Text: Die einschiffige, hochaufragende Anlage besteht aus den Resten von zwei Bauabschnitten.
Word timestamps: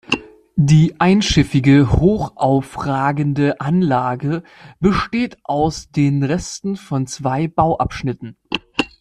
Die 0.55 0.99
einschiffige, 0.99 1.91
hochaufragende 1.91 3.61
Anlage 3.61 4.41
besteht 4.79 5.37
aus 5.43 5.91
den 5.91 6.23
Resten 6.23 6.75
von 6.75 7.05
zwei 7.05 7.47
Bauabschnitten. 7.47 8.35